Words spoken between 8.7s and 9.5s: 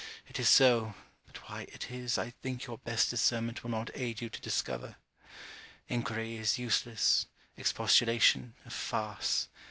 farce.